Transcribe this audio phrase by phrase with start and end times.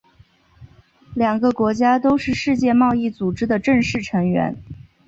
[1.13, 4.57] 两个国家都是世界贸易组织的正式成员。